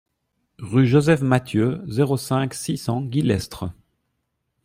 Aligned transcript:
Rue 0.57 0.87
Joseph 0.87 1.21
Mathieu, 1.21 1.83
zéro 1.85 2.17
cinq, 2.17 2.55
six 2.55 2.77
cents 2.77 3.03
Guillestre 3.03 3.69